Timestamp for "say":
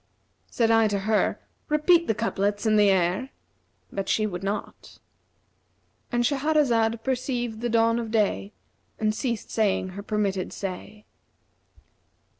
10.53-11.05